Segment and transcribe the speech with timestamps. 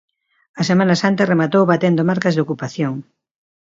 [0.61, 2.93] A Semana Santa rematou batendo marcas de ocupación.